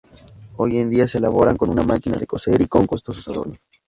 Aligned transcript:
Hoy 0.57 0.83
día, 0.85 1.05
se 1.07 1.19
elaboran 1.19 1.57
con 1.57 1.75
máquina 1.85 2.17
de 2.17 2.25
coser 2.25 2.59
y 2.59 2.67
con 2.67 2.87
costosos 2.87 3.27
adornos. 3.27 3.59